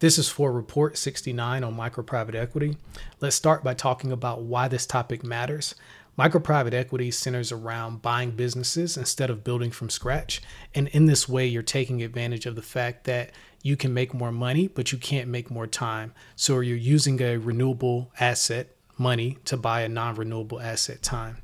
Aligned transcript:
This 0.00 0.18
is 0.18 0.30
for 0.30 0.50
Report 0.50 0.96
69 0.96 1.62
on 1.62 1.76
micro 1.76 2.02
private 2.02 2.34
equity. 2.34 2.78
Let's 3.20 3.36
start 3.36 3.62
by 3.62 3.74
talking 3.74 4.12
about 4.12 4.40
why 4.40 4.66
this 4.66 4.86
topic 4.86 5.22
matters. 5.22 5.74
Micro 6.16 6.40
private 6.40 6.72
equity 6.72 7.10
centers 7.10 7.52
around 7.52 8.00
buying 8.00 8.30
businesses 8.30 8.96
instead 8.96 9.28
of 9.28 9.44
building 9.44 9.70
from 9.70 9.90
scratch. 9.90 10.40
And 10.74 10.88
in 10.88 11.04
this 11.04 11.28
way, 11.28 11.46
you're 11.46 11.62
taking 11.62 12.02
advantage 12.02 12.46
of 12.46 12.56
the 12.56 12.62
fact 12.62 13.04
that 13.04 13.32
you 13.62 13.76
can 13.76 13.92
make 13.92 14.14
more 14.14 14.32
money, 14.32 14.68
but 14.68 14.90
you 14.90 14.96
can't 14.96 15.28
make 15.28 15.50
more 15.50 15.66
time. 15.66 16.14
So 16.34 16.60
you're 16.60 16.78
using 16.78 17.20
a 17.20 17.36
renewable 17.36 18.10
asset, 18.18 18.74
money, 18.96 19.36
to 19.44 19.58
buy 19.58 19.82
a 19.82 19.88
non 19.90 20.14
renewable 20.14 20.62
asset, 20.62 21.02
time. 21.02 21.42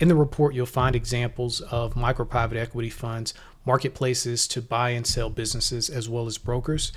In 0.00 0.08
the 0.08 0.16
report, 0.16 0.52
you'll 0.52 0.66
find 0.66 0.96
examples 0.96 1.60
of 1.60 1.94
micro 1.94 2.24
private 2.24 2.58
equity 2.58 2.90
funds, 2.90 3.34
marketplaces 3.64 4.48
to 4.48 4.62
buy 4.62 4.90
and 4.90 5.06
sell 5.06 5.30
businesses, 5.30 5.88
as 5.88 6.08
well 6.08 6.26
as 6.26 6.38
brokers 6.38 6.90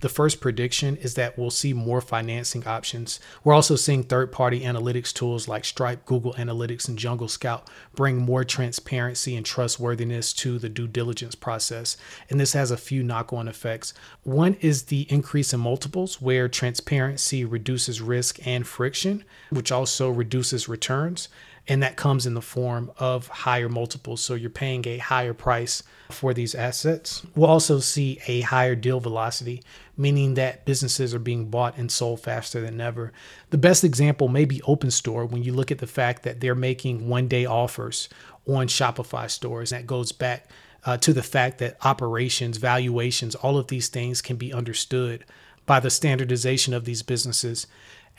the 0.00 0.08
first 0.08 0.40
prediction 0.40 0.96
is 0.96 1.14
that 1.14 1.38
we'll 1.38 1.50
see 1.50 1.72
more 1.72 2.00
financing 2.00 2.66
options. 2.66 3.20
We're 3.44 3.54
also 3.54 3.76
seeing 3.76 4.02
third 4.02 4.32
party 4.32 4.60
analytics 4.60 5.12
tools 5.12 5.46
like 5.46 5.64
Stripe, 5.64 6.04
Google 6.06 6.34
Analytics, 6.34 6.88
and 6.88 6.98
Jungle 6.98 7.28
Scout 7.28 7.68
bring 7.94 8.16
more 8.16 8.44
transparency 8.44 9.36
and 9.36 9.44
trustworthiness 9.44 10.32
to 10.34 10.58
the 10.58 10.68
due 10.68 10.88
diligence 10.88 11.34
process. 11.34 11.96
And 12.28 12.40
this 12.40 12.54
has 12.54 12.70
a 12.70 12.76
few 12.76 13.02
knock 13.02 13.32
on 13.32 13.48
effects. 13.48 13.92
One 14.22 14.54
is 14.60 14.84
the 14.84 15.06
increase 15.10 15.52
in 15.52 15.60
multiples, 15.60 16.20
where 16.20 16.48
transparency 16.48 17.44
reduces 17.44 18.00
risk 18.00 18.46
and 18.46 18.66
friction, 18.66 19.24
which 19.50 19.70
also 19.70 20.10
reduces 20.10 20.68
returns 20.68 21.28
and 21.70 21.84
that 21.84 21.94
comes 21.94 22.26
in 22.26 22.34
the 22.34 22.42
form 22.42 22.90
of 22.98 23.28
higher 23.28 23.68
multiples. 23.68 24.20
So 24.20 24.34
you're 24.34 24.50
paying 24.50 24.84
a 24.88 24.98
higher 24.98 25.32
price 25.32 25.84
for 26.10 26.34
these 26.34 26.52
assets. 26.52 27.24
We'll 27.36 27.48
also 27.48 27.78
see 27.78 28.18
a 28.26 28.40
higher 28.40 28.74
deal 28.74 28.98
velocity, 28.98 29.62
meaning 29.96 30.34
that 30.34 30.64
businesses 30.64 31.14
are 31.14 31.20
being 31.20 31.48
bought 31.48 31.78
and 31.78 31.88
sold 31.88 32.22
faster 32.22 32.60
than 32.60 32.80
ever. 32.80 33.12
The 33.50 33.58
best 33.58 33.84
example 33.84 34.26
may 34.26 34.46
be 34.46 34.58
OpenStore 34.66 35.30
when 35.30 35.44
you 35.44 35.52
look 35.52 35.70
at 35.70 35.78
the 35.78 35.86
fact 35.86 36.24
that 36.24 36.40
they're 36.40 36.56
making 36.56 37.08
one 37.08 37.28
day 37.28 37.46
offers 37.46 38.08
on 38.48 38.66
Shopify 38.66 39.30
stores. 39.30 39.70
That 39.70 39.86
goes 39.86 40.10
back 40.10 40.48
uh, 40.84 40.96
to 40.96 41.12
the 41.12 41.22
fact 41.22 41.58
that 41.58 41.76
operations, 41.86 42.56
valuations, 42.56 43.36
all 43.36 43.56
of 43.56 43.68
these 43.68 43.86
things 43.86 44.20
can 44.20 44.34
be 44.34 44.52
understood 44.52 45.24
by 45.66 45.78
the 45.78 45.90
standardization 45.90 46.74
of 46.74 46.84
these 46.84 47.04
businesses 47.04 47.68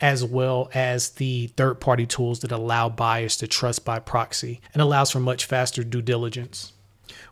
as 0.02 0.24
well 0.24 0.68
as 0.74 1.10
the 1.10 1.46
third 1.56 1.76
party 1.76 2.04
tools 2.04 2.40
that 2.40 2.50
allow 2.50 2.88
buyers 2.88 3.36
to 3.36 3.46
trust 3.46 3.84
by 3.84 4.00
proxy 4.00 4.60
and 4.74 4.82
allows 4.82 5.12
for 5.12 5.20
much 5.20 5.44
faster 5.44 5.84
due 5.84 6.02
diligence. 6.02 6.72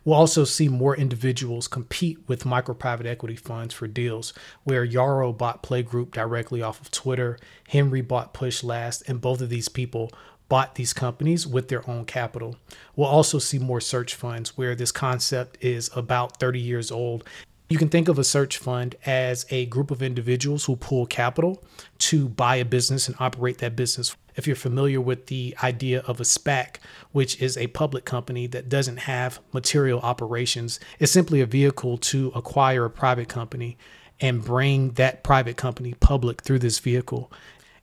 We'll 0.05 0.15
also 0.15 0.45
see 0.45 0.69
more 0.69 0.95
individuals 0.95 1.67
compete 1.67 2.17
with 2.27 2.45
micro 2.45 2.73
private 2.73 3.05
equity 3.05 3.35
funds 3.35 3.73
for 3.73 3.87
deals, 3.87 4.33
where 4.63 4.83
Yarrow 4.83 5.33
bought 5.33 5.63
Playgroup 5.63 6.11
directly 6.11 6.61
off 6.61 6.79
of 6.79 6.91
Twitter, 6.91 7.37
Henry 7.67 8.01
bought 8.01 8.33
Push 8.33 8.63
Last, 8.63 9.03
and 9.07 9.21
both 9.21 9.41
of 9.41 9.49
these 9.49 9.69
people 9.69 10.11
bought 10.49 10.75
these 10.75 10.93
companies 10.93 11.47
with 11.47 11.67
their 11.69 11.87
own 11.89 12.05
capital. 12.05 12.57
We'll 12.95 13.07
also 13.07 13.39
see 13.39 13.57
more 13.57 13.81
search 13.81 14.15
funds 14.15 14.57
where 14.57 14.75
this 14.75 14.91
concept 14.91 15.57
is 15.61 15.89
about 15.95 16.39
30 16.39 16.59
years 16.59 16.91
old 16.91 17.23
you 17.71 17.77
can 17.77 17.87
think 17.87 18.09
of 18.09 18.19
a 18.19 18.23
search 18.25 18.57
fund 18.57 18.97
as 19.05 19.45
a 19.49 19.65
group 19.67 19.91
of 19.91 20.03
individuals 20.03 20.65
who 20.65 20.75
pool 20.75 21.05
capital 21.05 21.63
to 21.99 22.27
buy 22.27 22.57
a 22.57 22.65
business 22.65 23.07
and 23.07 23.15
operate 23.17 23.59
that 23.59 23.77
business. 23.77 24.13
If 24.35 24.45
you're 24.45 24.57
familiar 24.57 24.99
with 24.99 25.27
the 25.27 25.55
idea 25.63 26.01
of 26.01 26.19
a 26.19 26.23
SPAC, 26.23 26.79
which 27.13 27.41
is 27.41 27.55
a 27.55 27.67
public 27.67 28.03
company 28.03 28.45
that 28.47 28.67
doesn't 28.67 28.97
have 28.97 29.39
material 29.53 30.01
operations, 30.01 30.81
it's 30.99 31.13
simply 31.13 31.39
a 31.39 31.45
vehicle 31.45 31.97
to 31.99 32.33
acquire 32.35 32.83
a 32.83 32.89
private 32.89 33.29
company 33.29 33.77
and 34.19 34.43
bring 34.43 34.91
that 34.91 35.23
private 35.23 35.55
company 35.55 35.93
public 35.93 36.41
through 36.41 36.59
this 36.59 36.79
vehicle. 36.79 37.31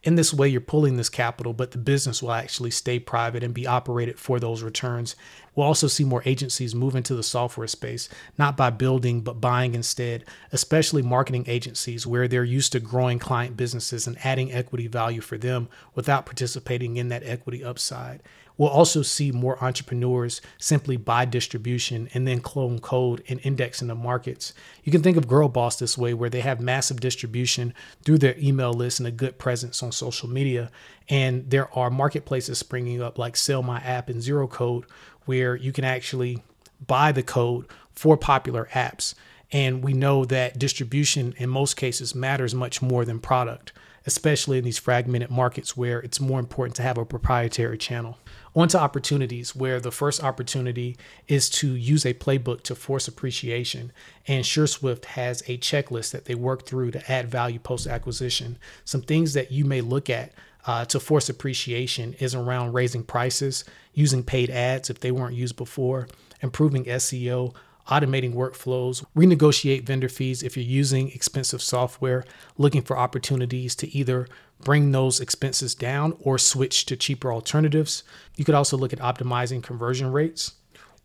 In 0.03 0.17
this 0.17 0.33
way, 0.33 0.49
you're 0.49 0.61
pulling 0.61 0.97
this 0.97 1.09
capital, 1.09 1.53
but 1.53 1.71
the 1.71 1.79
business 1.79 2.23
will 2.23 2.33
actually 2.33 2.71
stay 2.71 3.01
private 3.01 3.43
and 3.43 3.53
be 3.53 3.67
operated 3.67 4.19
for 4.19 4.39
those 4.39 4.63
returns. 4.63 5.17
We'll 5.59 5.67
also 5.67 5.89
see 5.89 6.05
more 6.05 6.23
agencies 6.25 6.73
move 6.73 6.95
into 6.95 7.17
the 7.17 7.25
software 7.25 7.67
space, 7.67 8.09
not 8.39 8.57
by 8.57 8.71
building, 8.71 9.23
but 9.23 9.41
buying 9.41 9.75
instead, 9.75 10.25
especially 10.53 11.03
marketing 11.03 11.47
agencies 11.49 12.07
where 12.07 12.29
they're 12.29 12.45
used 12.45 12.71
to 12.75 12.79
growing 12.79 13.19
client 13.19 13.57
businesses 13.57 14.07
and 14.07 14.25
adding 14.25 14.53
equity 14.53 14.87
value 14.87 15.21
for 15.21 15.37
them 15.37 15.69
without 15.97 16.27
participating 16.27 16.97
in 16.97 17.09
that 17.09 17.25
equity 17.25 17.65
upside. 17.65 18.23
We'll 18.57 18.69
also 18.69 19.03
see 19.03 19.33
more 19.33 19.63
entrepreneurs 19.63 20.41
simply 20.59 20.97
buy 20.97 21.25
distribution 21.25 22.09
and 22.15 22.27
then 22.27 22.41
clone 22.41 22.81
code 22.81 23.25
and 23.29 23.41
index 23.43 23.81
in 23.81 23.89
the 23.89 23.95
markets. 23.95 24.53
You 24.85 24.93
can 24.93 25.03
think 25.03 25.17
of 25.17 25.29
Girlboss 25.29 25.79
this 25.79 25.97
way, 25.97 26.13
where 26.15 26.31
they 26.31 26.41
have 26.41 26.61
massive 26.61 27.01
distribution 27.01 27.73
through 28.05 28.19
their 28.19 28.37
email 28.39 28.73
list 28.73 28.99
and 28.99 29.07
a 29.07 29.13
good 29.13 29.39
presence 29.39 29.83
on 29.83 29.93
social 29.93 30.29
media. 30.29 30.71
And 31.09 31.49
there 31.51 31.73
are 31.77 31.89
marketplaces 31.89 32.59
springing 32.59 33.01
up 33.01 33.17
like 33.17 33.37
Sell 33.37 33.63
My 33.63 33.79
App 33.79 34.09
and 34.09 34.21
Zero 34.21 34.49
Code, 34.49 34.87
where 35.29 35.55
you 35.55 35.73
can 35.73 35.85
actually 35.85 36.43
buy 36.87 37.13
the 37.13 37.23
code 37.23 37.67
for 37.93 38.17
popular 38.17 38.69
apps. 38.73 39.15
And 39.53 39.85
we 39.85 39.93
know 39.93 40.25
that 40.25 40.59
distribution 40.59 41.35
in 41.37 41.51
most 41.51 41.77
cases 41.77 42.15
matters 42.15 42.55
much 42.55 42.81
more 42.81 43.05
than 43.05 43.21
product, 43.21 43.73
especially 44.07 44.57
in 44.57 44.65
these 44.65 44.79
fragmented 44.79 45.31
markets 45.31 45.77
where 45.77 46.01
it's 46.01 46.19
more 46.19 46.41
important 46.41 46.77
to 46.77 46.83
have 46.83 46.97
a 46.97 47.05
proprietary 47.05 47.77
channel. 47.77 48.19
On 48.59 48.67
to 48.67 48.81
opportunities, 48.81 49.55
where 49.55 49.79
the 49.79 49.93
first 49.93 50.21
opportunity 50.25 50.97
is 51.29 51.49
to 51.49 51.77
use 51.77 52.05
a 52.05 52.13
playbook 52.13 52.63
to 52.63 52.75
force 52.75 53.07
appreciation. 53.07 53.93
And 54.27 54.45
SureSwift 54.45 55.05
has 55.05 55.43
a 55.43 55.59
checklist 55.59 56.11
that 56.11 56.25
they 56.25 56.35
work 56.35 56.67
through 56.67 56.91
to 56.91 57.13
add 57.13 57.31
value 57.31 57.61
post 57.61 57.87
acquisition. 57.87 58.59
Some 58.85 59.03
things 59.03 59.35
that 59.35 59.53
you 59.53 59.65
may 59.65 59.81
look 59.81 60.11
at 60.11 60.33
uh, 60.67 60.85
to 60.87 60.99
force 60.99 61.29
appreciation 61.29 62.15
is 62.15 62.35
around 62.35 62.73
raising 62.73 63.05
prices, 63.05 63.65
using 63.95 64.25
paid 64.25 64.51
ads 64.51 64.91
if 64.91 64.99
they 64.99 65.13
weren't 65.13 65.37
used 65.37 65.55
before, 65.55 66.09
improving 66.43 66.85
SEO, 66.87 67.55
automating 67.89 68.35
workflows, 68.35 69.05
renegotiate 69.17 69.85
vendor 69.85 70.09
fees 70.09 70.43
if 70.43 70.57
you're 70.57 70.65
using 70.65 71.11
expensive 71.11 71.63
software, 71.63 72.25
looking 72.57 72.83
for 72.83 72.99
opportunities 72.99 73.75
to 73.75 73.89
either 73.97 74.29
bring 74.61 74.93
those 74.93 75.21
expenses 75.21 75.75
down 75.75 76.17
or 76.21 76.39
switch 76.39 76.85
to 76.87 76.97
cheaper 76.97 77.33
alternatives. 77.33 78.03
You 78.37 78.45
could 78.45 78.55
also 78.55 78.77
look 78.77 78.93
at 78.93 78.99
optimizing 78.99 79.63
conversion 79.63 80.13
rates 80.13 80.53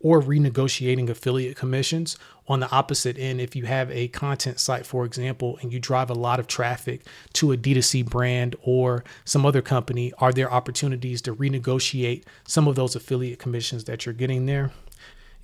or 0.00 0.20
renegotiating 0.20 1.08
affiliate 1.08 1.56
commissions. 1.56 2.18
On 2.46 2.60
the 2.60 2.70
opposite 2.70 3.18
end, 3.18 3.40
if 3.40 3.56
you 3.56 3.64
have 3.64 3.90
a 3.90 4.08
content 4.08 4.60
site, 4.60 4.84
for 4.84 5.06
example, 5.06 5.58
and 5.62 5.72
you 5.72 5.80
drive 5.80 6.10
a 6.10 6.14
lot 6.14 6.38
of 6.38 6.46
traffic 6.46 7.06
to 7.32 7.52
a 7.52 7.56
D2C 7.56 8.04
brand 8.04 8.54
or 8.62 9.02
some 9.24 9.46
other 9.46 9.62
company, 9.62 10.12
are 10.18 10.32
there 10.32 10.52
opportunities 10.52 11.22
to 11.22 11.34
renegotiate 11.34 12.24
some 12.46 12.68
of 12.68 12.74
those 12.74 12.94
affiliate 12.94 13.38
commissions 13.38 13.84
that 13.84 14.04
you're 14.04 14.12
getting 14.12 14.44
there? 14.44 14.72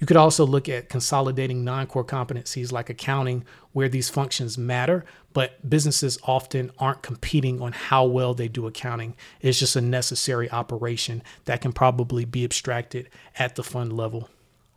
You 0.00 0.06
could 0.06 0.16
also 0.16 0.46
look 0.46 0.66
at 0.66 0.88
consolidating 0.88 1.62
non 1.62 1.86
core 1.86 2.04
competencies 2.04 2.72
like 2.72 2.88
accounting, 2.88 3.44
where 3.72 3.88
these 3.88 4.08
functions 4.08 4.56
matter, 4.56 5.04
but 5.34 5.68
businesses 5.68 6.18
often 6.24 6.70
aren't 6.78 7.02
competing 7.02 7.60
on 7.60 7.72
how 7.72 8.06
well 8.06 8.32
they 8.32 8.48
do 8.48 8.66
accounting. 8.66 9.14
It's 9.42 9.58
just 9.58 9.76
a 9.76 9.80
necessary 9.82 10.50
operation 10.50 11.22
that 11.44 11.60
can 11.60 11.72
probably 11.72 12.24
be 12.24 12.44
abstracted 12.44 13.10
at 13.38 13.56
the 13.56 13.62
fund 13.62 13.92
level. 13.92 14.30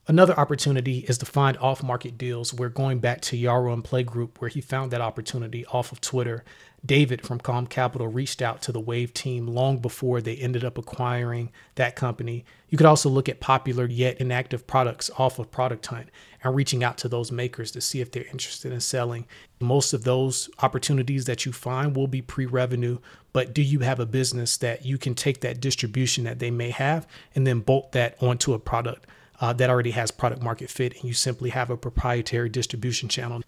Another 0.06 0.38
opportunity 0.38 1.00
is 1.07 1.17
to 1.19 1.25
find 1.25 1.56
off 1.59 1.81
market 1.81 2.17
deals. 2.17 2.53
We're 2.53 2.67
going 2.67 3.00
back 3.00 3.22
to 3.22 3.38
Yarrow 3.38 3.72
and 3.72 3.81
Playgroup, 3.83 4.31
where 4.39 4.50
he 4.50 4.59
found 4.59 4.91
that 4.91 5.00
opportunity 5.00 5.66
off 5.67 5.94
of 5.94 6.01
Twitter. 6.01 6.44
David 6.85 7.25
from 7.25 7.39
Calm 7.39 7.66
Capital 7.66 8.07
reached 8.07 8.41
out 8.41 8.61
to 8.63 8.71
the 8.71 8.79
Wave 8.79 9.13
team 9.13 9.47
long 9.47 9.77
before 9.77 10.19
they 10.19 10.35
ended 10.35 10.66
up 10.66 10.77
acquiring 10.77 11.51
that 11.75 11.95
company. 11.95 12.44
You 12.69 12.77
could 12.77 12.88
also 12.88 13.09
look 13.09 13.29
at 13.29 13.39
popular 13.39 13.85
yet 13.85 14.19
inactive 14.19 14.67
products 14.67 15.09
off 15.17 15.39
of 15.39 15.49
Product 15.49 15.85
Hunt 15.85 16.09
and 16.44 16.55
reaching 16.55 16.83
out 16.83 16.97
to 16.99 17.07
those 17.07 17.31
makers 17.31 17.71
to 17.71 17.81
see 17.81 18.01
if 18.01 18.11
they're 18.11 18.25
interested 18.25 18.73
in 18.73 18.81
selling. 18.81 19.25
Most 19.61 19.94
of 19.94 20.03
those 20.03 20.49
opportunities 20.59 21.25
that 21.25 21.45
you 21.45 21.53
find 21.53 21.95
will 21.95 22.07
be 22.07 22.21
pre 22.21 22.45
revenue, 22.45 22.97
but 23.31 23.53
do 23.53 23.62
you 23.62 23.79
have 23.79 24.00
a 24.00 24.06
business 24.06 24.57
that 24.57 24.86
you 24.86 24.97
can 24.97 25.15
take 25.15 25.39
that 25.41 25.62
distribution 25.62 26.25
that 26.25 26.39
they 26.39 26.51
may 26.51 26.71
have 26.71 27.07
and 27.33 27.47
then 27.47 27.62
bolt 27.62 27.94
that 27.94 28.21
onto 28.21 28.53
a 28.53 28.59
product? 28.59 29.07
uh, 29.44 29.51
that 29.51 29.69
already 29.69 29.91
has 29.91 30.09
product 30.09 30.41
market 30.41 30.69
fit 30.69 30.94
and 30.95 31.03
you 31.03 31.13
simply 31.13 31.50
have 31.50 31.69
a 31.69 31.75
proprietary 31.75 32.47
distribution 32.47 33.09
channel. 33.09 33.41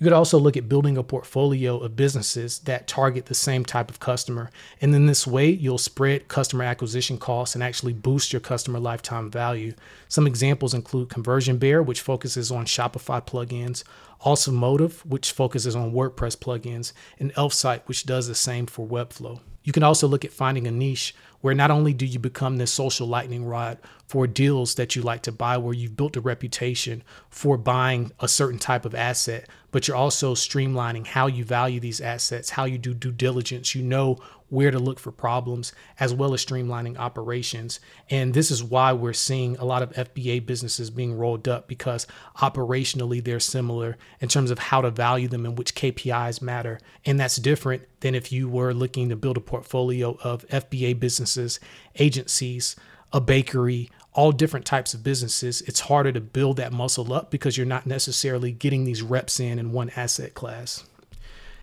You 0.00 0.04
could 0.04 0.14
also 0.14 0.38
look 0.38 0.56
at 0.56 0.66
building 0.66 0.96
a 0.96 1.02
portfolio 1.02 1.76
of 1.76 1.94
businesses 1.94 2.60
that 2.60 2.86
target 2.86 3.26
the 3.26 3.34
same 3.34 3.66
type 3.66 3.90
of 3.90 4.00
customer. 4.00 4.50
And 4.80 4.94
in 4.94 5.04
this 5.04 5.26
way, 5.26 5.50
you'll 5.50 5.76
spread 5.76 6.26
customer 6.26 6.64
acquisition 6.64 7.18
costs 7.18 7.54
and 7.54 7.62
actually 7.62 7.92
boost 7.92 8.32
your 8.32 8.40
customer 8.40 8.80
lifetime 8.80 9.30
value. 9.30 9.74
Some 10.08 10.26
examples 10.26 10.72
include 10.72 11.10
Conversion 11.10 11.58
Bear, 11.58 11.82
which 11.82 12.00
focuses 12.00 12.50
on 12.50 12.64
Shopify 12.64 13.20
plugins, 13.22 13.84
Awesomotive, 14.24 15.04
which 15.06 15.32
focuses 15.32 15.74
on 15.74 15.92
WordPress 15.92 16.36
plugins, 16.36 16.92
and 17.18 17.32
Elfsight, 17.34 17.82
which 17.86 18.04
does 18.04 18.28
the 18.28 18.34
same 18.34 18.66
for 18.66 18.86
Webflow. 18.86 19.40
You 19.62 19.72
can 19.72 19.82
also 19.82 20.08
look 20.08 20.24
at 20.24 20.32
finding 20.32 20.66
a 20.66 20.70
niche 20.70 21.14
where 21.40 21.54
not 21.54 21.70
only 21.70 21.94
do 21.94 22.04
you 22.04 22.18
become 22.18 22.56
this 22.56 22.72
social 22.72 23.06
lightning 23.06 23.44
rod 23.44 23.78
for 24.06 24.26
deals 24.26 24.74
that 24.74 24.94
you 24.94 25.02
like 25.02 25.22
to 25.22 25.32
buy, 25.32 25.56
where 25.56 25.74
you've 25.74 25.96
built 25.96 26.16
a 26.16 26.20
reputation 26.20 27.02
for 27.30 27.56
buying 27.56 28.12
a 28.20 28.28
certain 28.28 28.58
type 28.58 28.84
of 28.84 28.94
asset, 28.94 29.48
but 29.70 29.86
you're 29.86 29.96
also 29.96 30.34
streamlining 30.34 31.06
how 31.06 31.26
you 31.26 31.44
value 31.44 31.80
these 31.80 32.00
assets, 32.00 32.50
how 32.50 32.64
you 32.64 32.76
do 32.76 32.92
due 32.92 33.12
diligence. 33.12 33.74
You 33.74 33.82
know 33.82 34.18
where 34.50 34.70
to 34.70 34.78
look 34.78 35.00
for 35.00 35.10
problems, 35.10 35.72
as 35.98 36.12
well 36.12 36.34
as 36.34 36.44
streamlining 36.44 36.98
operations. 36.98 37.80
And 38.10 38.34
this 38.34 38.50
is 38.50 38.62
why 38.62 38.92
we're 38.92 39.12
seeing 39.12 39.56
a 39.56 39.64
lot 39.64 39.82
of 39.82 39.92
FBA 39.92 40.44
businesses 40.44 40.90
being 40.90 41.16
rolled 41.16 41.48
up 41.48 41.68
because 41.68 42.06
operationally 42.38 43.24
they're 43.24 43.40
similar 43.40 43.96
in 44.20 44.28
terms 44.28 44.50
of 44.50 44.58
how 44.58 44.82
to 44.82 44.90
value 44.90 45.28
them 45.28 45.46
and 45.46 45.56
which 45.56 45.74
KPIs 45.74 46.42
matter. 46.42 46.80
And 47.06 47.18
that's 47.18 47.36
different 47.36 47.82
than 48.00 48.14
if 48.14 48.30
you 48.32 48.48
were 48.48 48.74
looking 48.74 49.08
to 49.08 49.16
build 49.16 49.36
a 49.36 49.40
portfolio 49.40 50.18
of 50.22 50.46
FBA 50.48 51.00
businesses, 51.00 51.60
agencies, 51.98 52.76
a 53.12 53.20
bakery, 53.20 53.90
all 54.12 54.32
different 54.32 54.66
types 54.66 54.92
of 54.92 55.04
businesses, 55.04 55.60
it's 55.62 55.80
harder 55.80 56.12
to 56.12 56.20
build 56.20 56.56
that 56.56 56.72
muscle 56.72 57.12
up 57.12 57.30
because 57.30 57.56
you're 57.56 57.66
not 57.66 57.86
necessarily 57.86 58.50
getting 58.50 58.84
these 58.84 59.02
reps 59.02 59.38
in 59.38 59.58
in 59.58 59.72
one 59.72 59.90
asset 59.96 60.34
class. 60.34 60.84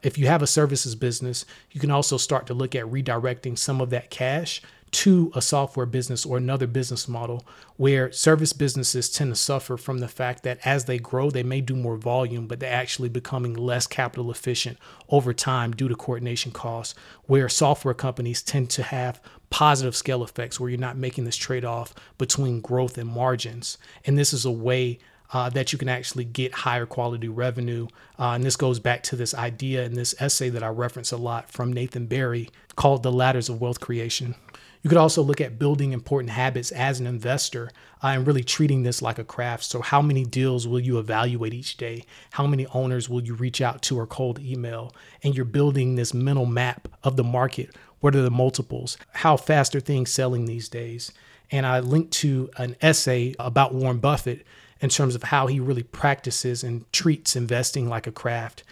If 0.08 0.18
you 0.18 0.28
have 0.28 0.42
a 0.42 0.48
services 0.48 0.96
business, 0.96 1.46
you 1.70 1.82
can 1.82 1.92
also 1.92 2.16
start 2.16 2.48
to 2.48 2.54
look 2.54 2.76
at 2.76 2.86
redirecting 2.86 3.58
some 3.58 3.82
of 3.82 3.90
that 3.90 4.10
cash 4.10 4.62
to 4.90 5.34
a 5.36 5.42
software 5.42 5.86
business 5.86 6.26
or 6.26 6.38
another 6.38 6.66
business 6.66 7.10
model 7.10 7.46
where 7.76 8.10
service 8.14 8.54
businesses 8.54 9.10
tend 9.10 9.34
to 9.34 9.36
suffer 9.36 9.76
from 9.76 10.00
the 10.00 10.08
fact 10.08 10.44
that 10.44 10.60
as 10.64 10.86
they 10.86 10.98
grow, 10.98 11.30
they 11.30 11.44
may 11.44 11.60
do 11.60 11.76
more 11.76 11.98
volume, 11.98 12.48
but 12.48 12.62
they're 12.62 12.72
actually 12.72 13.10
becoming 13.10 13.54
less 13.54 13.86
capital 13.86 14.32
efficient 14.32 14.78
over 15.10 15.34
time 15.34 15.74
due 15.74 15.90
to 15.90 15.96
coordination 15.96 16.54
costs. 16.54 16.96
Where 17.26 17.50
software 17.50 17.94
companies 17.94 18.42
tend 18.42 18.70
to 18.70 18.84
have 18.84 19.20
positive 19.50 19.94
scale 19.94 20.24
effects 20.24 20.58
where 20.58 20.70
you're 20.70 20.80
not 20.80 20.96
making 20.96 21.26
this 21.26 21.36
trade 21.36 21.66
off 21.66 21.94
between 22.18 22.62
growth 22.62 22.98
and 22.98 23.10
margins. 23.10 23.78
And 24.06 24.18
this 24.18 24.32
is 24.32 24.46
a 24.46 24.52
way 24.52 25.00
uh, 25.32 25.50
that 25.50 25.72
you 25.72 25.80
can 25.80 25.90
actually 25.90 26.24
get 26.24 26.54
higher 26.54 26.86
quality 26.86 27.28
revenue. 27.28 27.88
Uh, 28.18 28.32
and 28.32 28.44
this 28.44 28.56
goes 28.56 28.80
back 28.80 29.04
to 29.04 29.16
this 29.16 29.34
idea 29.34 29.84
in 29.84 29.94
this 29.94 30.16
essay 30.20 30.50
that 30.50 30.64
I 30.64 30.70
reference 30.70 31.12
a 31.12 31.18
lot 31.18 31.52
from 31.52 31.74
Nathan 31.74 32.08
Barry 32.08 32.50
called 32.76 33.04
The 33.04 33.12
Ladders 33.12 33.50
of 33.50 33.62
Wealth 33.62 33.80
Creation. 33.80 34.36
You 34.84 34.90
could 34.90 34.98
also 34.98 35.22
look 35.22 35.42
at 35.42 35.60
building 35.60 35.92
important 35.92 36.30
habits 36.30 36.72
as 36.72 37.00
an 37.00 37.08
investor 37.08 37.72
uh, 38.04 38.08
and 38.08 38.26
really 38.26 38.44
treating 38.44 38.84
this 38.84 39.02
like 39.02 39.20
a 39.20 39.24
craft. 39.24 39.64
So, 39.64 39.82
how 39.82 40.02
many 40.02 40.24
deals 40.24 40.68
will 40.68 40.80
you 40.80 41.00
evaluate 41.00 41.54
each 41.54 41.78
day? 41.78 42.06
How 42.32 42.46
many 42.48 42.68
owners 42.68 43.10
will 43.10 43.24
you 43.24 43.34
reach 43.34 43.60
out 43.60 43.82
to 43.84 44.00
or 44.00 44.08
cold 44.08 44.40
email? 44.40 44.96
And 45.24 45.36
you're 45.36 45.46
building 45.46 45.96
this 45.96 46.14
mental 46.14 46.46
map 46.46 46.88
of 47.04 47.18
the 47.18 47.24
market. 47.24 47.76
What 48.00 48.16
are 48.16 48.22
the 48.22 48.32
multiples? 48.32 48.98
How 49.12 49.36
fast 49.36 49.76
are 49.76 49.80
things 49.80 50.12
selling 50.12 50.46
these 50.46 50.70
days? 50.70 51.12
And 51.52 51.66
I 51.66 51.80
linked 51.80 52.12
to 52.14 52.50
an 52.58 52.76
essay 52.82 53.34
about 53.40 53.74
Warren 53.74 53.98
Buffett 53.98 54.46
in 54.82 54.90
terms 54.90 55.16
of 55.16 55.24
how 55.24 55.48
he 55.48 55.60
really 55.60 55.84
practices 55.84 56.64
and 56.64 56.92
treats 56.92 57.36
investing 57.36 57.88
like 57.88 58.08
a 58.08 58.12
craft. 58.12 58.64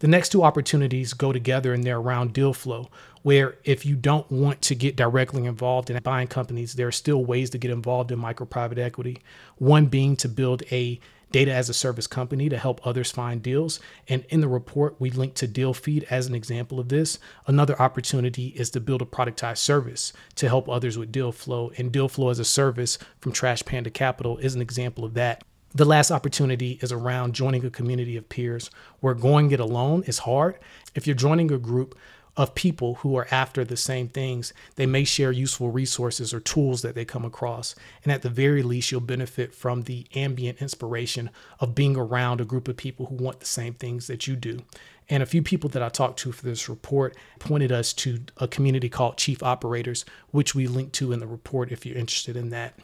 The 0.00 0.08
next 0.08 0.30
two 0.30 0.42
opportunities 0.42 1.12
go 1.12 1.32
together 1.32 1.74
and 1.74 1.84
they're 1.84 1.98
around 1.98 2.32
deal 2.32 2.54
flow, 2.54 2.88
where 3.22 3.58
if 3.64 3.84
you 3.84 3.96
don't 3.96 4.30
want 4.32 4.62
to 4.62 4.74
get 4.74 4.96
directly 4.96 5.44
involved 5.44 5.90
in 5.90 6.02
buying 6.02 6.28
companies, 6.28 6.74
there 6.74 6.86
are 6.88 6.92
still 6.92 7.22
ways 7.24 7.50
to 7.50 7.58
get 7.58 7.70
involved 7.70 8.10
in 8.10 8.18
micro 8.18 8.46
private 8.46 8.78
equity. 8.78 9.18
One 9.58 9.86
being 9.86 10.16
to 10.16 10.28
build 10.28 10.62
a 10.72 10.98
data 11.30 11.52
as 11.52 11.68
a 11.68 11.74
service 11.74 12.06
company 12.06 12.48
to 12.48 12.58
help 12.58 12.84
others 12.86 13.10
find 13.10 13.42
deals. 13.42 13.78
And 14.08 14.24
in 14.30 14.40
the 14.40 14.48
report, 14.48 14.96
we 14.98 15.10
link 15.10 15.34
to 15.34 15.46
DealFeed 15.46 16.04
as 16.04 16.26
an 16.26 16.34
example 16.34 16.80
of 16.80 16.88
this. 16.88 17.18
Another 17.46 17.80
opportunity 17.80 18.48
is 18.48 18.70
to 18.70 18.80
build 18.80 19.02
a 19.02 19.04
productized 19.04 19.58
service 19.58 20.12
to 20.36 20.48
help 20.48 20.68
others 20.68 20.98
with 20.98 21.12
deal 21.12 21.30
flow. 21.30 21.72
And 21.76 21.92
deal 21.92 22.08
flow 22.08 22.30
as 22.30 22.38
a 22.38 22.44
service 22.44 22.98
from 23.20 23.32
Trash 23.32 23.64
Panda 23.64 23.90
Capital 23.90 24.38
is 24.38 24.54
an 24.54 24.62
example 24.62 25.04
of 25.04 25.14
that. 25.14 25.44
The 25.72 25.84
last 25.84 26.10
opportunity 26.10 26.80
is 26.82 26.90
around 26.90 27.32
joining 27.32 27.64
a 27.64 27.70
community 27.70 28.16
of 28.16 28.28
peers 28.28 28.72
where 28.98 29.14
going 29.14 29.52
it 29.52 29.60
alone 29.60 30.02
is 30.02 30.18
hard. 30.20 30.58
If 30.96 31.06
you're 31.06 31.14
joining 31.14 31.52
a 31.52 31.58
group 31.58 31.96
of 32.36 32.56
people 32.56 32.96
who 32.96 33.14
are 33.16 33.28
after 33.30 33.64
the 33.64 33.76
same 33.76 34.08
things, 34.08 34.52
they 34.74 34.86
may 34.86 35.04
share 35.04 35.30
useful 35.30 35.70
resources 35.70 36.34
or 36.34 36.40
tools 36.40 36.82
that 36.82 36.96
they 36.96 37.04
come 37.04 37.24
across. 37.24 37.76
And 38.02 38.12
at 38.12 38.22
the 38.22 38.28
very 38.28 38.64
least, 38.64 38.90
you'll 38.90 39.00
benefit 39.00 39.54
from 39.54 39.82
the 39.82 40.06
ambient 40.12 40.60
inspiration 40.60 41.30
of 41.60 41.76
being 41.76 41.96
around 41.96 42.40
a 42.40 42.44
group 42.44 42.66
of 42.66 42.76
people 42.76 43.06
who 43.06 43.14
want 43.14 43.38
the 43.38 43.46
same 43.46 43.74
things 43.74 44.08
that 44.08 44.26
you 44.26 44.34
do. 44.34 44.62
And 45.08 45.22
a 45.22 45.26
few 45.26 45.42
people 45.42 45.70
that 45.70 45.82
I 45.84 45.88
talked 45.88 46.18
to 46.20 46.32
for 46.32 46.44
this 46.44 46.68
report 46.68 47.16
pointed 47.38 47.70
us 47.70 47.92
to 47.94 48.20
a 48.38 48.48
community 48.48 48.88
called 48.88 49.18
Chief 49.18 49.40
Operators, 49.40 50.04
which 50.32 50.52
we 50.52 50.66
link 50.66 50.90
to 50.94 51.12
in 51.12 51.20
the 51.20 51.28
report 51.28 51.70
if 51.70 51.86
you're 51.86 51.96
interested 51.96 52.36
in 52.36 52.50
that 52.50 52.74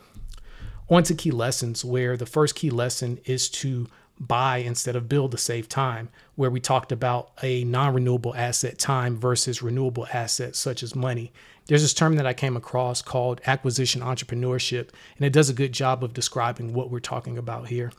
on 0.88 1.02
to 1.04 1.14
key 1.14 1.30
lessons, 1.30 1.84
where 1.84 2.16
the 2.16 2.26
first 2.26 2.54
key 2.54 2.70
lesson 2.70 3.18
is 3.24 3.48
to 3.48 3.86
buy 4.18 4.58
instead 4.58 4.96
of 4.96 5.08
build 5.08 5.32
to 5.32 5.38
save 5.38 5.68
time, 5.68 6.08
where 6.36 6.50
we 6.50 6.60
talked 6.60 6.92
about 6.92 7.32
a 7.42 7.64
non 7.64 7.94
renewable 7.94 8.34
asset 8.34 8.78
time 8.78 9.16
versus 9.18 9.62
renewable 9.62 10.06
assets 10.12 10.58
such 10.58 10.82
as 10.82 10.94
money. 10.94 11.32
There's 11.66 11.82
this 11.82 11.94
term 11.94 12.16
that 12.16 12.26
I 12.26 12.32
came 12.32 12.56
across 12.56 13.02
called 13.02 13.40
acquisition 13.46 14.00
entrepreneurship, 14.00 14.90
and 15.16 15.26
it 15.26 15.32
does 15.32 15.50
a 15.50 15.54
good 15.54 15.72
job 15.72 16.04
of 16.04 16.14
describing 16.14 16.72
what 16.72 16.90
we're 16.90 17.00
talking 17.00 17.36
about 17.36 17.68
here. 17.68 17.92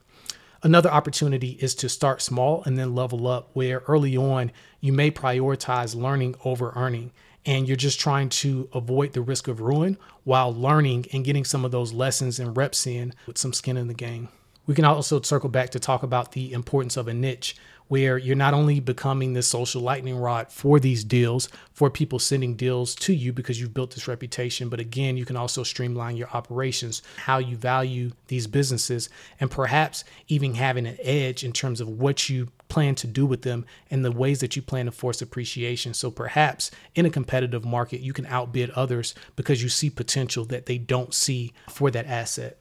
Another 0.63 0.89
opportunity 0.89 1.57
is 1.61 1.75
to 1.75 1.89
start 1.89 2.21
small 2.21 2.63
and 2.63 2.77
then 2.79 2.95
level 2.95 3.27
up, 3.27 3.49
where 3.53 3.83
early 3.87 4.17
on 4.17 4.51
you 4.79 4.91
may 4.93 5.11
prioritize 5.11 5.95
learning 5.95 6.35
over 6.43 6.71
earning 6.75 7.11
and 7.47 7.65
you're 7.65 7.77
just 7.77 7.99
trying 7.99 8.27
to 8.27 8.69
avoid 8.73 9.13
the 9.13 9.21
risk 9.21 9.47
of 9.47 9.61
ruin 9.61 9.97
while 10.25 10.53
learning 10.53 11.05
and 11.13 11.23
getting 11.23 11.45
some 11.45 11.63
of 11.63 11.71
those 11.71 11.93
lessons 11.93 12.39
and 12.39 12.55
reps 12.55 12.85
in 12.85 13.13
with 13.25 13.37
some 13.37 13.53
skin 13.53 13.77
in 13.77 13.87
the 13.87 13.93
game. 13.93 14.27
We 14.67 14.75
can 14.75 14.83
also 14.83 15.21
circle 15.21 15.49
back 15.49 15.69
to 15.71 15.79
talk 15.79 16.03
about 16.03 16.33
the 16.33 16.51
importance 16.51 16.97
of 16.97 17.07
a 17.07 17.13
niche 17.13 17.55
where 17.87 18.17
you're 18.17 18.35
not 18.35 18.53
only 18.53 18.79
becoming 18.79 19.33
this 19.33 19.47
social 19.47 19.81
lightning 19.81 20.17
rod 20.17 20.51
for 20.51 20.79
these 20.79 21.03
deals, 21.03 21.49
for 21.73 21.89
people 21.89 22.19
sending 22.19 22.55
deals 22.55 22.95
to 22.95 23.13
you 23.13 23.31
because 23.31 23.59
you've 23.59 23.73
built 23.73 23.91
this 23.91 24.07
reputation, 24.07 24.69
but 24.69 24.79
again, 24.79 25.17
you 25.17 25.25
can 25.25 25.37
also 25.37 25.63
streamline 25.63 26.17
your 26.17 26.29
operations, 26.33 27.01
how 27.17 27.37
you 27.37 27.55
value 27.55 28.11
these 28.27 28.47
businesses, 28.47 29.09
and 29.39 29.51
perhaps 29.51 30.03
even 30.27 30.55
having 30.55 30.87
an 30.87 30.97
edge 31.01 31.43
in 31.43 31.53
terms 31.53 31.79
of 31.79 31.87
what 31.87 32.29
you 32.29 32.49
plan 32.67 32.95
to 32.95 33.07
do 33.07 33.25
with 33.25 33.43
them 33.43 33.65
and 33.89 34.03
the 34.03 34.11
ways 34.11 34.39
that 34.39 34.55
you 34.55 34.61
plan 34.61 34.85
to 34.85 34.91
force 34.91 35.21
appreciation. 35.21 35.93
So 35.93 36.11
perhaps 36.11 36.71
in 36.95 37.05
a 37.05 37.09
competitive 37.09 37.63
market, 37.63 38.01
you 38.01 38.13
can 38.13 38.25
outbid 38.25 38.69
others 38.71 39.15
because 39.35 39.63
you 39.63 39.69
see 39.69 39.89
potential 39.89 40.45
that 40.45 40.65
they 40.65 40.77
don't 40.77 41.13
see 41.13 41.53
for 41.69 41.89
that 41.91 42.05
asset. 42.05 42.59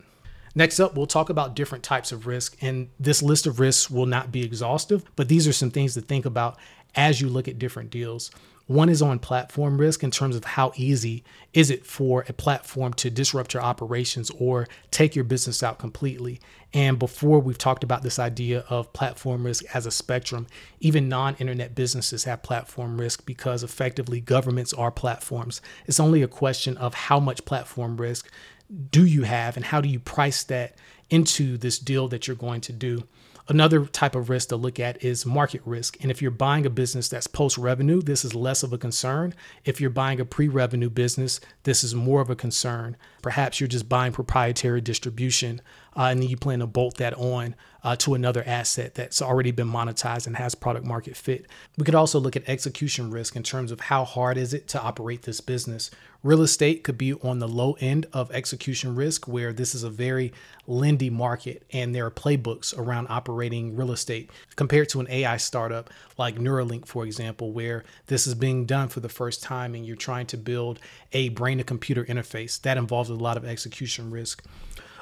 Next 0.56 0.80
up, 0.80 0.96
we'll 0.96 1.06
talk 1.06 1.28
about 1.28 1.54
different 1.54 1.84
types 1.84 2.12
of 2.12 2.26
risk. 2.26 2.56
And 2.62 2.88
this 2.98 3.22
list 3.22 3.46
of 3.46 3.60
risks 3.60 3.90
will 3.90 4.06
not 4.06 4.32
be 4.32 4.42
exhaustive, 4.42 5.04
but 5.14 5.28
these 5.28 5.46
are 5.46 5.52
some 5.52 5.70
things 5.70 5.92
to 5.94 6.00
think 6.00 6.24
about 6.24 6.56
as 6.94 7.20
you 7.20 7.28
look 7.28 7.46
at 7.46 7.58
different 7.58 7.90
deals. 7.90 8.30
One 8.66 8.88
is 8.88 9.02
on 9.02 9.20
platform 9.20 9.78
risk 9.78 10.02
in 10.02 10.10
terms 10.10 10.34
of 10.34 10.44
how 10.44 10.72
easy 10.74 11.22
is 11.52 11.70
it 11.70 11.86
for 11.86 12.24
a 12.28 12.32
platform 12.32 12.94
to 12.94 13.10
disrupt 13.10 13.54
your 13.54 13.62
operations 13.62 14.30
or 14.30 14.66
take 14.90 15.14
your 15.14 15.24
business 15.24 15.62
out 15.62 15.78
completely. 15.78 16.40
And 16.72 16.98
before 16.98 17.38
we've 17.38 17.58
talked 17.58 17.84
about 17.84 18.02
this 18.02 18.18
idea 18.18 18.64
of 18.68 18.92
platform 18.92 19.46
risk 19.46 19.64
as 19.72 19.86
a 19.86 19.92
spectrum, 19.92 20.48
even 20.80 21.08
non 21.08 21.36
internet 21.36 21.76
businesses 21.76 22.24
have 22.24 22.42
platform 22.42 22.98
risk 22.98 23.24
because 23.24 23.62
effectively 23.62 24.20
governments 24.20 24.72
are 24.72 24.90
platforms. 24.90 25.60
It's 25.86 26.00
only 26.00 26.22
a 26.22 26.28
question 26.28 26.76
of 26.78 26.94
how 26.94 27.20
much 27.20 27.44
platform 27.44 27.98
risk 27.98 28.28
do 28.90 29.04
you 29.04 29.22
have 29.22 29.56
and 29.56 29.66
how 29.66 29.80
do 29.80 29.88
you 29.88 30.00
price 30.00 30.42
that 30.44 30.76
into 31.10 31.56
this 31.56 31.78
deal 31.78 32.08
that 32.08 32.26
you're 32.26 32.36
going 32.36 32.60
to 32.62 32.72
do? 32.72 33.04
Another 33.48 33.86
type 33.86 34.16
of 34.16 34.28
risk 34.28 34.48
to 34.48 34.56
look 34.56 34.80
at 34.80 35.04
is 35.04 35.24
market 35.24 35.62
risk. 35.64 35.96
And 36.02 36.10
if 36.10 36.20
you're 36.20 36.32
buying 36.32 36.66
a 36.66 36.70
business 36.70 37.08
that's 37.08 37.28
post 37.28 37.56
revenue, 37.56 38.02
this 38.02 38.24
is 38.24 38.34
less 38.34 38.64
of 38.64 38.72
a 38.72 38.78
concern. 38.78 39.34
If 39.64 39.80
you're 39.80 39.88
buying 39.88 40.18
a 40.18 40.24
pre 40.24 40.48
revenue 40.48 40.90
business, 40.90 41.38
this 41.62 41.84
is 41.84 41.94
more 41.94 42.20
of 42.20 42.28
a 42.28 42.34
concern. 42.34 42.96
Perhaps 43.22 43.60
you're 43.60 43.68
just 43.68 43.88
buying 43.88 44.12
proprietary 44.12 44.80
distribution 44.80 45.60
uh, 45.96 46.08
and 46.10 46.22
then 46.22 46.28
you 46.28 46.36
plan 46.36 46.58
to 46.58 46.66
bolt 46.66 46.96
that 46.98 47.14
on 47.14 47.54
uh, 47.82 47.96
to 47.96 48.14
another 48.14 48.42
asset 48.46 48.94
that's 48.94 49.22
already 49.22 49.52
been 49.52 49.68
monetized 49.68 50.26
and 50.26 50.36
has 50.36 50.54
product 50.54 50.84
market 50.84 51.16
fit. 51.16 51.46
We 51.78 51.84
could 51.84 51.94
also 51.94 52.18
look 52.18 52.36
at 52.36 52.48
execution 52.48 53.10
risk 53.10 53.36
in 53.36 53.42
terms 53.42 53.70
of 53.70 53.80
how 53.80 54.04
hard 54.04 54.36
is 54.36 54.52
it 54.52 54.66
to 54.68 54.82
operate 54.82 55.22
this 55.22 55.40
business. 55.40 55.90
Real 56.24 56.42
estate 56.42 56.82
could 56.82 56.98
be 56.98 57.14
on 57.14 57.38
the 57.38 57.46
low 57.46 57.76
end 57.78 58.06
of 58.12 58.32
execution 58.32 58.96
risk, 58.96 59.28
where 59.28 59.52
this 59.52 59.72
is 59.72 59.84
a 59.84 59.90
very 59.90 60.32
lendy 60.66 61.08
market 61.08 61.62
and 61.72 61.94
there 61.94 62.04
are 62.04 62.10
playbooks 62.10 62.76
around 62.76 63.06
operating 63.08 63.76
real 63.76 63.92
estate 63.92 64.30
compared 64.56 64.88
to 64.88 64.98
an 64.98 65.06
AI 65.08 65.36
startup 65.36 65.88
like 66.18 66.36
Neuralink, 66.36 66.86
for 66.86 67.04
example, 67.04 67.52
where 67.52 67.84
this 68.08 68.26
is 68.26 68.34
being 68.34 68.64
done 68.66 68.88
for 68.88 68.98
the 68.98 69.08
first 69.08 69.44
time 69.44 69.76
and 69.76 69.86
you're 69.86 69.94
trying 69.94 70.26
to 70.26 70.36
build 70.36 70.80
a 71.12 71.28
brain 71.28 71.58
to 71.58 71.64
computer 71.64 72.04
interface. 72.04 72.60
That 72.62 72.76
involves 72.76 73.10
a 73.10 73.14
lot 73.14 73.36
of 73.36 73.44
execution 73.44 74.10
risk. 74.10 74.44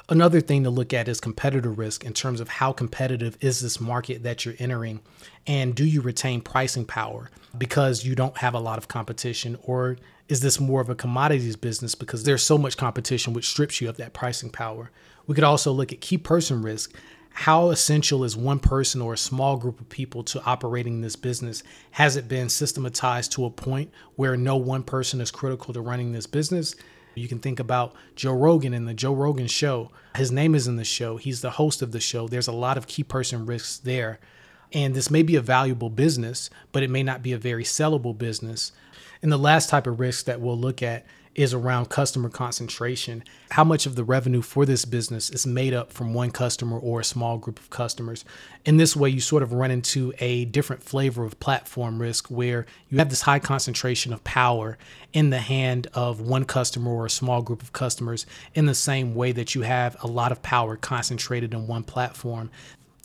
Another 0.07 0.39
thing 0.39 0.63
to 0.63 0.69
look 0.69 0.93
at 0.93 1.07
is 1.07 1.19
competitor 1.19 1.71
risk 1.71 2.05
in 2.05 2.13
terms 2.13 2.39
of 2.39 2.47
how 2.47 2.71
competitive 2.71 3.37
is 3.41 3.61
this 3.61 3.79
market 3.79 4.21
that 4.21 4.45
you're 4.45 4.53
entering 4.59 4.99
and 5.47 5.73
do 5.73 5.83
you 5.83 5.99
retain 5.99 6.41
pricing 6.41 6.85
power 6.85 7.31
because 7.57 8.05
you 8.05 8.13
don't 8.13 8.37
have 8.37 8.53
a 8.53 8.59
lot 8.59 8.77
of 8.77 8.87
competition 8.87 9.57
or 9.63 9.97
is 10.27 10.41
this 10.41 10.59
more 10.59 10.79
of 10.79 10.89
a 10.89 10.95
commodities 10.95 11.55
business 11.55 11.95
because 11.95 12.23
there's 12.23 12.43
so 12.43 12.55
much 12.55 12.77
competition 12.77 13.33
which 13.33 13.49
strips 13.49 13.81
you 13.81 13.89
of 13.89 13.97
that 13.97 14.13
pricing 14.13 14.51
power? 14.51 14.91
We 15.25 15.33
could 15.33 15.43
also 15.43 15.71
look 15.71 15.91
at 15.91 16.01
key 16.01 16.19
person 16.19 16.61
risk. 16.61 16.93
how 17.33 17.71
essential 17.71 18.23
is 18.23 18.37
one 18.37 18.59
person 18.59 19.01
or 19.01 19.13
a 19.13 19.17
small 19.17 19.57
group 19.57 19.81
of 19.81 19.89
people 19.89 20.23
to 20.23 20.43
operating 20.43 21.01
this 21.01 21.15
business? 21.15 21.63
Has 21.91 22.15
it 22.15 22.27
been 22.27 22.47
systematized 22.47 23.31
to 23.33 23.45
a 23.45 23.49
point 23.49 23.91
where 24.15 24.37
no 24.37 24.55
one 24.55 24.83
person 24.83 25.19
is 25.19 25.31
critical 25.31 25.73
to 25.73 25.81
running 25.81 26.11
this 26.11 26.27
business? 26.27 26.75
You 27.15 27.27
can 27.27 27.39
think 27.39 27.59
about 27.59 27.93
Joe 28.15 28.33
Rogan 28.33 28.73
and 28.73 28.87
the 28.87 28.93
Joe 28.93 29.13
Rogan 29.13 29.47
show. 29.47 29.91
His 30.15 30.31
name 30.31 30.55
is 30.55 30.67
in 30.67 30.75
the 30.75 30.83
show. 30.83 31.17
He's 31.17 31.41
the 31.41 31.51
host 31.51 31.81
of 31.81 31.91
the 31.91 31.99
show. 31.99 32.27
There's 32.27 32.47
a 32.47 32.53
lot 32.53 32.77
of 32.77 32.87
key 32.87 33.03
person 33.03 33.45
risks 33.45 33.77
there. 33.77 34.19
And 34.73 34.93
this 34.93 35.09
may 35.09 35.23
be 35.23 35.35
a 35.35 35.41
valuable 35.41 35.89
business, 35.89 36.49
but 36.71 36.83
it 36.83 36.89
may 36.89 37.03
not 37.03 37.23
be 37.23 37.31
a 37.31 37.37
very 37.37 37.63
sellable 37.63 38.17
business. 38.17 38.71
And 39.21 39.31
the 39.31 39.37
last 39.37 39.69
type 39.69 39.87
of 39.87 39.99
risk 39.99 40.25
that 40.25 40.41
we'll 40.41 40.57
look 40.57 40.83
at 40.83 41.05
is 41.35 41.53
around 41.53 41.89
customer 41.89 42.29
concentration. 42.29 43.23
How 43.51 43.63
much 43.63 43.85
of 43.85 43.95
the 43.95 44.03
revenue 44.03 44.41
for 44.41 44.65
this 44.65 44.85
business 44.85 45.29
is 45.29 45.45
made 45.45 45.73
up 45.73 45.91
from 45.91 46.13
one 46.13 46.31
customer 46.31 46.79
or 46.79 47.01
a 47.01 47.03
small 47.03 47.37
group 47.37 47.59
of 47.59 47.69
customers? 47.69 48.25
In 48.65 48.77
this 48.77 48.95
way, 48.95 49.09
you 49.09 49.19
sort 49.19 49.43
of 49.43 49.53
run 49.53 49.69
into 49.69 50.13
a 50.19 50.45
different 50.45 50.81
flavor 50.81 51.25
of 51.25 51.39
platform 51.39 52.01
risk 52.01 52.29
where 52.29 52.65
you 52.89 52.97
have 52.97 53.09
this 53.09 53.23
high 53.23 53.39
concentration 53.39 54.13
of 54.13 54.23
power 54.23 54.77
in 55.13 55.29
the 55.29 55.39
hand 55.39 55.87
of 55.93 56.21
one 56.21 56.45
customer 56.45 56.91
or 56.91 57.05
a 57.05 57.09
small 57.09 57.41
group 57.41 57.61
of 57.61 57.73
customers 57.73 58.25
in 58.53 58.65
the 58.65 58.73
same 58.73 59.13
way 59.13 59.33
that 59.33 59.53
you 59.53 59.61
have 59.61 59.97
a 60.01 60.07
lot 60.07 60.31
of 60.31 60.41
power 60.41 60.77
concentrated 60.77 61.53
in 61.53 61.67
one 61.67 61.83
platform. 61.83 62.49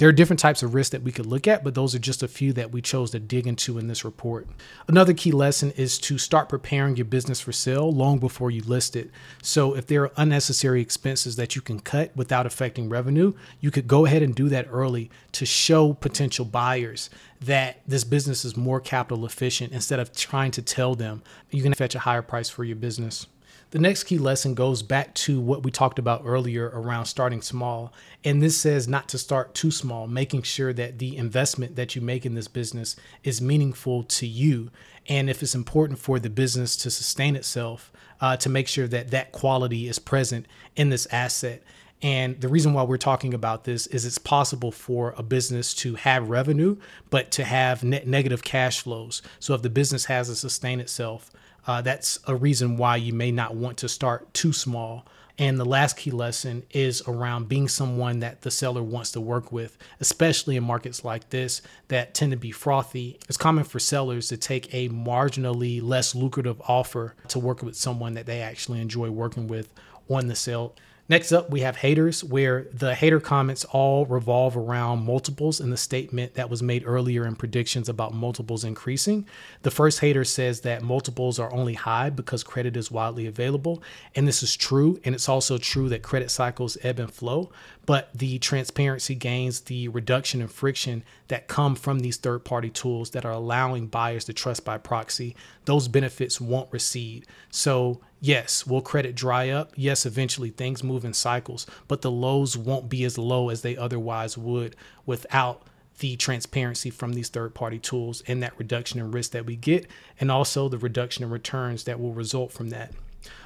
There 0.00 0.08
are 0.08 0.12
different 0.12 0.40
types 0.40 0.62
of 0.62 0.72
risks 0.72 0.92
that 0.92 1.02
we 1.02 1.12
could 1.12 1.26
look 1.26 1.46
at, 1.46 1.62
but 1.62 1.74
those 1.74 1.94
are 1.94 1.98
just 1.98 2.22
a 2.22 2.28
few 2.28 2.54
that 2.54 2.72
we 2.72 2.80
chose 2.80 3.10
to 3.10 3.20
dig 3.20 3.46
into 3.46 3.76
in 3.76 3.86
this 3.86 4.02
report. 4.02 4.48
Another 4.88 5.12
key 5.12 5.30
lesson 5.30 5.72
is 5.72 5.98
to 5.98 6.16
start 6.16 6.48
preparing 6.48 6.96
your 6.96 7.04
business 7.04 7.38
for 7.38 7.52
sale 7.52 7.92
long 7.92 8.18
before 8.18 8.50
you 8.50 8.62
list 8.62 8.96
it. 8.96 9.10
So, 9.42 9.76
if 9.76 9.86
there 9.86 10.04
are 10.04 10.12
unnecessary 10.16 10.80
expenses 10.80 11.36
that 11.36 11.54
you 11.54 11.60
can 11.60 11.80
cut 11.80 12.16
without 12.16 12.46
affecting 12.46 12.88
revenue, 12.88 13.34
you 13.60 13.70
could 13.70 13.86
go 13.86 14.06
ahead 14.06 14.22
and 14.22 14.34
do 14.34 14.48
that 14.48 14.68
early 14.70 15.10
to 15.32 15.44
show 15.44 15.92
potential 15.92 16.46
buyers 16.46 17.10
that 17.38 17.82
this 17.86 18.04
business 18.04 18.42
is 18.42 18.56
more 18.56 18.80
capital 18.80 19.26
efficient 19.26 19.70
instead 19.74 20.00
of 20.00 20.14
trying 20.16 20.52
to 20.52 20.62
tell 20.62 20.94
them 20.94 21.22
you 21.50 21.62
can 21.62 21.74
fetch 21.74 21.94
a 21.94 21.98
higher 21.98 22.22
price 22.22 22.48
for 22.48 22.64
your 22.64 22.76
business. 22.76 23.26
The 23.70 23.78
next 23.78 24.04
key 24.04 24.18
lesson 24.18 24.54
goes 24.54 24.82
back 24.82 25.14
to 25.14 25.40
what 25.40 25.62
we 25.62 25.70
talked 25.70 26.00
about 26.00 26.22
earlier 26.24 26.70
around 26.74 27.06
starting 27.06 27.40
small. 27.40 27.92
And 28.24 28.42
this 28.42 28.56
says 28.56 28.88
not 28.88 29.08
to 29.10 29.18
start 29.18 29.54
too 29.54 29.70
small, 29.70 30.08
making 30.08 30.42
sure 30.42 30.72
that 30.72 30.98
the 30.98 31.16
investment 31.16 31.76
that 31.76 31.94
you 31.94 32.02
make 32.02 32.26
in 32.26 32.34
this 32.34 32.48
business 32.48 32.96
is 33.22 33.40
meaningful 33.40 34.02
to 34.02 34.26
you. 34.26 34.70
And 35.08 35.30
if 35.30 35.40
it's 35.40 35.54
important 35.54 36.00
for 36.00 36.18
the 36.18 36.30
business 36.30 36.76
to 36.78 36.90
sustain 36.90 37.36
itself, 37.36 37.92
uh, 38.20 38.36
to 38.38 38.48
make 38.48 38.66
sure 38.66 38.88
that 38.88 39.12
that 39.12 39.30
quality 39.30 39.86
is 39.88 40.00
present 40.00 40.46
in 40.74 40.88
this 40.88 41.06
asset. 41.12 41.62
And 42.02 42.40
the 42.40 42.48
reason 42.48 42.72
why 42.72 42.82
we're 42.82 42.96
talking 42.96 43.34
about 43.34 43.64
this 43.64 43.86
is 43.88 44.04
it's 44.04 44.18
possible 44.18 44.72
for 44.72 45.14
a 45.16 45.22
business 45.22 45.74
to 45.74 45.94
have 45.94 46.28
revenue, 46.28 46.76
but 47.08 47.30
to 47.32 47.44
have 47.44 47.84
net 47.84 48.06
negative 48.06 48.42
cash 48.42 48.80
flows. 48.80 49.22
So 49.38 49.54
if 49.54 49.62
the 49.62 49.70
business 49.70 50.06
has 50.06 50.28
to 50.28 50.34
sustain 50.34 50.80
itself, 50.80 51.30
uh, 51.70 51.80
that's 51.80 52.18
a 52.26 52.34
reason 52.34 52.76
why 52.76 52.96
you 52.96 53.12
may 53.12 53.30
not 53.30 53.54
want 53.54 53.78
to 53.78 53.88
start 53.88 54.34
too 54.34 54.52
small. 54.52 55.06
And 55.38 55.56
the 55.56 55.64
last 55.64 55.96
key 55.96 56.10
lesson 56.10 56.64
is 56.72 57.00
around 57.06 57.48
being 57.48 57.68
someone 57.68 58.18
that 58.20 58.42
the 58.42 58.50
seller 58.50 58.82
wants 58.82 59.12
to 59.12 59.20
work 59.20 59.52
with, 59.52 59.78
especially 60.00 60.56
in 60.56 60.64
markets 60.64 61.04
like 61.04 61.30
this 61.30 61.62
that 61.86 62.12
tend 62.12 62.32
to 62.32 62.36
be 62.36 62.50
frothy. 62.50 63.20
It's 63.28 63.36
common 63.36 63.62
for 63.62 63.78
sellers 63.78 64.26
to 64.30 64.36
take 64.36 64.74
a 64.74 64.88
marginally 64.88 65.80
less 65.80 66.12
lucrative 66.12 66.60
offer 66.66 67.14
to 67.28 67.38
work 67.38 67.62
with 67.62 67.76
someone 67.76 68.14
that 68.14 68.26
they 68.26 68.40
actually 68.40 68.80
enjoy 68.80 69.08
working 69.10 69.46
with 69.46 69.72
on 70.10 70.26
the 70.26 70.34
sale. 70.34 70.74
Next 71.10 71.32
up, 71.32 71.50
we 71.50 71.62
have 71.62 71.74
haters, 71.74 72.22
where 72.22 72.68
the 72.72 72.94
hater 72.94 73.18
comments 73.18 73.64
all 73.64 74.06
revolve 74.06 74.56
around 74.56 75.04
multiples 75.04 75.58
in 75.58 75.70
the 75.70 75.76
statement 75.76 76.34
that 76.34 76.48
was 76.48 76.62
made 76.62 76.84
earlier 76.86 77.26
in 77.26 77.34
predictions 77.34 77.88
about 77.88 78.14
multiples 78.14 78.62
increasing. 78.62 79.26
The 79.62 79.72
first 79.72 79.98
hater 79.98 80.22
says 80.22 80.60
that 80.60 80.84
multiples 80.84 81.40
are 81.40 81.52
only 81.52 81.74
high 81.74 82.10
because 82.10 82.44
credit 82.44 82.76
is 82.76 82.92
widely 82.92 83.26
available. 83.26 83.82
And 84.14 84.28
this 84.28 84.44
is 84.44 84.54
true. 84.54 85.00
And 85.04 85.12
it's 85.12 85.28
also 85.28 85.58
true 85.58 85.88
that 85.88 86.04
credit 86.04 86.30
cycles 86.30 86.78
ebb 86.84 87.00
and 87.00 87.12
flow. 87.12 87.50
But 87.86 88.10
the 88.14 88.38
transparency 88.38 89.16
gains, 89.16 89.62
the 89.62 89.88
reduction 89.88 90.40
in 90.40 90.46
friction 90.46 91.02
that 91.26 91.48
come 91.48 91.74
from 91.74 91.98
these 91.98 92.18
third 92.18 92.44
party 92.44 92.70
tools 92.70 93.10
that 93.10 93.24
are 93.24 93.32
allowing 93.32 93.88
buyers 93.88 94.26
to 94.26 94.32
trust 94.32 94.64
by 94.64 94.78
proxy, 94.78 95.34
those 95.64 95.88
benefits 95.88 96.40
won't 96.40 96.72
recede. 96.72 97.26
So, 97.50 98.00
Yes, 98.20 98.66
will 98.66 98.82
credit 98.82 99.14
dry 99.14 99.48
up? 99.48 99.72
Yes, 99.76 100.04
eventually 100.04 100.50
things 100.50 100.84
move 100.84 101.04
in 101.04 101.14
cycles, 101.14 101.66
but 101.88 102.02
the 102.02 102.10
lows 102.10 102.56
won't 102.56 102.90
be 102.90 103.04
as 103.04 103.16
low 103.16 103.48
as 103.48 103.62
they 103.62 103.76
otherwise 103.76 104.36
would 104.36 104.76
without 105.06 105.62
the 106.00 106.16
transparency 106.16 106.90
from 106.90 107.14
these 107.14 107.28
third 107.28 107.54
party 107.54 107.78
tools 107.78 108.22
and 108.26 108.42
that 108.42 108.58
reduction 108.58 109.00
in 109.00 109.10
risk 109.10 109.30
that 109.32 109.46
we 109.46 109.56
get, 109.56 109.86
and 110.18 110.30
also 110.30 110.68
the 110.68 110.78
reduction 110.78 111.24
in 111.24 111.30
returns 111.30 111.84
that 111.84 111.98
will 111.98 112.12
result 112.12 112.52
from 112.52 112.68
that. 112.70 112.92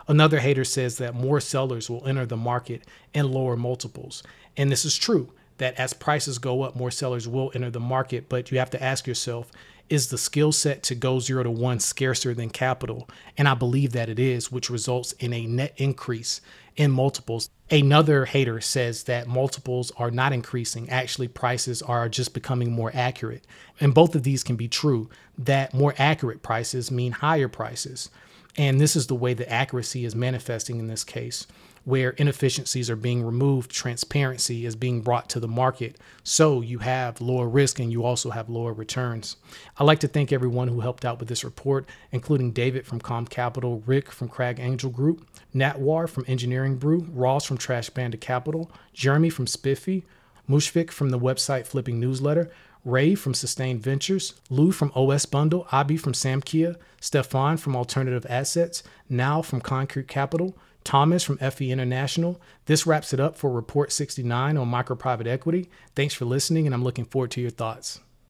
Another 0.09 0.41
hater 0.41 0.65
says 0.65 0.99
that 0.99 1.15
more 1.15 1.41
sellers 1.41 1.89
will 1.89 2.07
enter 2.07 2.27
the 2.27 2.37
market 2.37 2.83
and 3.13 3.31
lower 3.31 3.57
multiples. 3.57 4.23
And 4.57 4.71
this 4.71 4.85
is 4.85 4.97
true 4.97 5.33
that 5.59 5.79
as 5.79 5.93
prices 5.93 6.39
go 6.39 6.63
up, 6.63 6.75
more 6.75 6.91
sellers 6.91 7.29
will 7.29 7.51
enter 7.55 7.71
the 7.71 7.81
market, 7.81 8.29
but 8.29 8.51
you 8.51 8.59
have 8.59 8.71
to 8.71 8.83
ask 8.83 9.07
yourself 9.07 9.51
is 9.89 10.09
the 10.09 10.19
skill 10.19 10.53
set 10.53 10.83
to 10.85 10.95
go 10.95 11.21
zero 11.21 11.43
to 11.43 11.51
one 11.51 11.81
scarcer 11.81 12.35
than 12.35 12.51
capital? 12.51 13.09
And 13.37 13.49
I 13.49 13.55
believe 13.55 13.93
that 13.93 14.09
it 14.09 14.19
is, 14.19 14.51
which 14.51 14.71
results 14.71 15.13
in 15.13 15.33
a 15.33 15.47
net 15.47 15.75
increase 15.77 16.41
in 16.77 16.91
multiples. 16.91 17.51
Another 17.71 18.25
hater 18.25 18.61
says 18.61 19.05
that 19.05 19.29
multiples 19.29 19.93
are 19.97 20.11
not 20.11 20.33
increasing. 20.33 20.89
Actually, 20.91 21.29
prices 21.29 21.83
are 21.83 22.09
just 22.09 22.35
becoming 22.35 22.73
more 22.73 22.91
accurate. 22.95 23.47
And 23.81 23.95
both 23.95 24.15
of 24.15 24.23
these 24.23 24.43
can 24.43 24.57
be 24.57 24.69
true, 24.69 25.09
that 25.39 25.75
more 25.75 25.95
accurate 25.99 26.43
prices 26.43 26.91
mean 26.91 27.13
higher 27.13 27.49
prices. 27.49 28.11
And 28.57 28.81
this 28.81 28.97
is 28.97 29.07
the 29.07 29.15
way 29.15 29.35
the 29.35 29.51
accuracy 29.51 30.05
is 30.05 30.15
manifesting 30.15 30.79
in 30.79 30.87
this 30.87 31.05
case 31.05 31.47
where 31.85 32.11
inefficiencies 32.11 32.89
are 32.89 32.97
being 32.97 33.23
removed, 33.23 33.71
transparency 33.71 34.65
is 34.65 34.75
being 34.75 35.03
brought 35.03 35.29
to 35.29 35.41
the 35.41 35.49
market. 35.49 35.99
So 36.23 36.63
you 36.63 36.79
have 36.79 37.21
lower 37.21 37.49
risk 37.49 37.79
and 37.79 37.93
you 37.93 38.05
also 38.05 38.31
have 38.31 38.49
lower 38.49 38.73
returns. 38.73 39.37
I'd 39.77 39.85
like 39.85 40.01
to 40.01 40.09
thank 40.09 40.33
everyone 40.33 40.69
who 40.69 40.81
helped 40.81 41.05
out 41.05 41.19
with 41.19 41.29
this 41.29 41.45
report, 41.45 41.87
including 42.11 42.53
David 42.53 42.87
from 42.87 43.01
Calm 43.01 43.27
Capital, 43.27 43.83
Rick 43.87 44.11
from 44.11 44.29
Crag 44.29 44.59
Angel 44.59 44.91
Group, 44.91 45.27
Natwar 45.55 46.09
from 46.09 46.25
Engineering 46.27 46.77
Brew, 46.77 47.07
Ross 47.13 47.45
from 47.45 47.59
Trash 47.59 47.93
Panda 47.93 48.17
Capital, 48.17 48.71
Jeremy 48.95 49.29
from 49.29 49.47
Spiffy, 49.47 50.05
Mushfiq 50.49 50.91
from 50.91 51.11
the 51.11 51.19
website 51.19 51.67
Flipping 51.67 52.01
Newsletter, 52.01 52.51
Ray 52.85 53.15
from 53.15 53.33
Sustained 53.33 53.83
Ventures, 53.83 54.35
Lou 54.51 54.71
from 54.71 54.93
OS 54.95 55.25
Bundle, 55.25 55.67
Abi 55.73 55.97
from 55.97 56.13
Samkia, 56.13 56.77
Stefan 57.01 57.57
from 57.57 57.75
Alternative 57.75 58.27
Assets, 58.29 58.83
Now 59.09 59.41
from 59.41 59.63
Concrete 59.63 60.07
Capital, 60.07 60.55
Thomas 60.85 61.25
from 61.25 61.39
FE 61.39 61.71
International. 61.71 62.41
This 62.67 62.87
wraps 62.87 63.13
it 63.13 63.21
up 63.21 63.37
for 63.37 63.51
Report 63.51 63.91
69 63.91 64.57
on 64.57 64.69
micro 64.69 64.95
private 64.95 65.27
equity. 65.27 65.69
Thanks 65.97 66.15
for 66.15 66.27
listening, 66.27 66.67
and 66.67 66.75
I'm 66.75 66.85
looking 66.85 67.07
forward 67.07 67.31
to 67.33 67.41
your 67.41 67.51
thoughts. 67.51 68.01